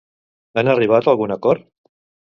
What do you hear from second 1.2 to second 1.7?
acord?